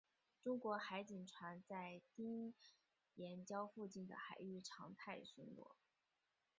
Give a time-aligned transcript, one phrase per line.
[0.43, 2.55] 中国海警船在丁
[3.13, 5.75] 岩礁附近海域常态巡逻。